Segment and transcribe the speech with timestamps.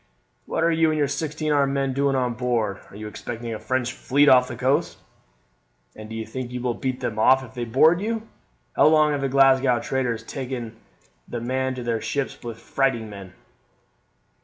[0.47, 2.79] What are you and your sixteen armed men doing on board?
[2.89, 4.97] Are you expecting a French fleet off the coast?
[5.95, 8.27] And do you think you will beat them off if they board you?
[8.75, 10.75] How long have the Glasgow traders taken
[11.29, 13.33] to man their ships with fighting men?"